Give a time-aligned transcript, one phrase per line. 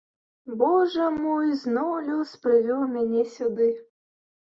[0.61, 3.73] Божа мой, зноў лёс прывёў мяне сюды!